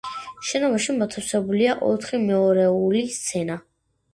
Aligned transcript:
შენობაში 0.51 0.95
მოთავსებულია 1.01 1.75
ოთხი 1.91 2.23
მეორეული 2.25 3.07
სცენა. 3.19 3.61